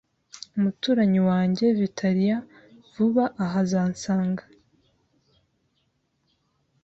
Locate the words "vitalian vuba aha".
1.79-3.57